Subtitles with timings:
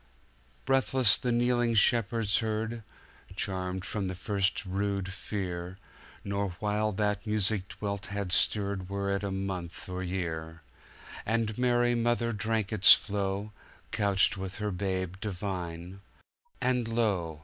[0.65, 2.81] Breathless the kneeling shepherds heard,
[3.35, 5.77] Charmed from their first rude fear,
[6.23, 12.33] Nor while that music dwelt had stirred Were it a month or year:And Mary Mother
[12.33, 13.51] drank its flow,
[13.91, 16.01] Couched with her Babe divine,
[16.59, 17.39] and, lo!